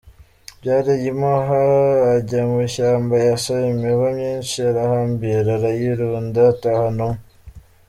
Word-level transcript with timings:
Barayimuha, 0.65 1.59
ajya 2.15 2.41
mu 2.49 2.57
ishyamba 2.67 3.15
yasa 3.27 3.53
imiba 3.71 4.07
myinshi 4.17 4.57
arahambira 4.69 5.49
arayirunda 5.57 6.39
atahana 6.53 7.03
umwe. 7.09 7.21